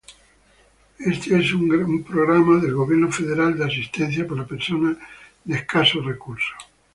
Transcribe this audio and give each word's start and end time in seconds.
Este 0.97 1.37
es 1.37 1.53
un 1.53 2.03
programa 2.03 2.57
del 2.59 2.73
Gobierno 2.73 3.11
federal 3.11 3.55
de 3.55 3.65
asistencia 3.65 4.27
para 4.27 4.47
personas 4.47 4.97
de 5.43 5.55
escasos 5.57 6.03
recursos. 6.03 6.55